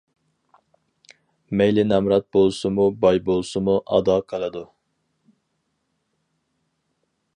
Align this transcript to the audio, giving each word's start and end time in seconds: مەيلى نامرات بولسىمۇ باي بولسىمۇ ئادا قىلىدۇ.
مەيلى 1.59 1.83
نامرات 1.89 2.25
بولسىمۇ 2.37 2.87
باي 3.03 3.21
بولسىمۇ 3.27 3.77
ئادا 3.99 4.15
قىلىدۇ. 4.33 4.65